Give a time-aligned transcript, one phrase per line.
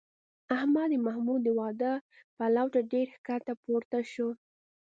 [0.57, 1.93] احمد د محمود د واده
[2.37, 4.29] پلو ته ډېر ښکته پورته شو